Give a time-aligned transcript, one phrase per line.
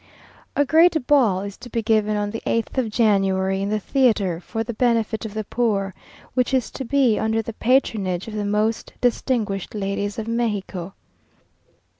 [0.55, 4.39] A great ball is to be given on the 8th of January, in the theatre,
[4.39, 5.93] for the benefit of the poor,
[6.33, 10.95] which is to be under the patronage of the most distinguished ladies of Mexico.